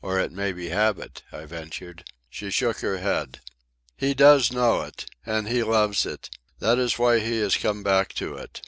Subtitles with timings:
[0.00, 2.04] "Or it may be habit," I ventured.
[2.30, 3.40] She shook her head.
[3.96, 5.06] "He does know it.
[5.26, 6.30] And he loves it.
[6.60, 8.62] That is why he has come back to it.